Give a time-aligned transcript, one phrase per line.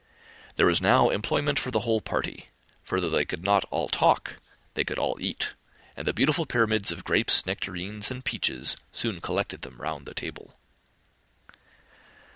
[0.55, 2.47] There was now employment for the whole party;
[2.83, 4.37] for though they could not all talk,
[4.73, 5.53] they could all eat;
[5.95, 10.55] and the beautiful pyramids of grapes, nectarines, and peaches, soon collected them round the table.